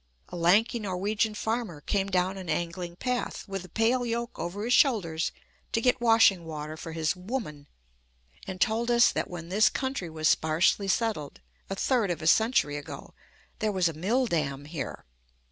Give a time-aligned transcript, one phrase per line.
[0.29, 4.73] A lanky Norwegian farmer came down an angling path with a pail yoke over his
[4.73, 5.31] shoulders
[5.73, 7.67] to get washing water for his "woman,"
[8.47, 12.77] and told us that when this country was sparsely settled, a third of a century
[12.77, 13.13] ago,
[13.59, 15.05] there was a mill dam here.